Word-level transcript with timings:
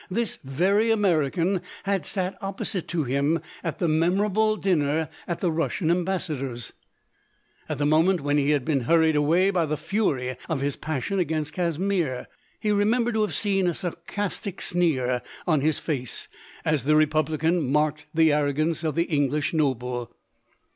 This 0.09 0.39
very 0.43 0.89
American 0.89 1.61
had 1.83 2.07
sat 2.07 2.35
opposite 2.41 2.87
to 2.87 3.03
him 3.03 3.39
at 3.63 3.77
the 3.77 3.87
memorable 3.87 4.55
din 4.57 4.79
ner 4.79 5.09
at 5.27 5.41
the 5.41 5.51
Russian 5.51 5.91
Ambassador's. 5.91 6.73
At 7.69 7.77
the 7.77 7.85
mo 7.85 8.01
ment 8.01 8.21
when 8.21 8.39
he 8.39 8.49
had 8.49 8.65
been 8.65 8.85
hurried 8.89 9.15
away 9.15 9.51
by 9.51 9.67
the 9.67 9.77
fury 9.77 10.37
of 10.49 10.59
his 10.59 10.75
passion 10.75 11.19
against 11.19 11.53
Casimir, 11.53 12.25
he 12.59 12.71
re 12.71 12.83
membered 12.85 13.13
to 13.13 13.21
have 13.21 13.35
seen 13.35 13.67
a 13.67 13.75
sarcastic 13.75 14.59
sneer 14.59 15.21
on 15.45 15.61
his 15.61 15.77
face, 15.77 16.27
as 16.65 16.85
the 16.85 16.95
republican 16.95 17.61
marked 17.71 18.07
the 18.11 18.29
arro 18.29 18.55
gance 18.57 18.83
of 18.83 18.95
the 18.95 19.03
English 19.05 19.53
noble. 19.53 20.15